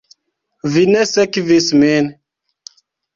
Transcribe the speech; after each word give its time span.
Vi 0.75 0.85
ne 0.93 1.03
sekvis 1.09 1.67
min. 1.83 2.09